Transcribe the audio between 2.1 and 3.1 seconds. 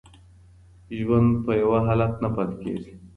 نه پاتې کیږي.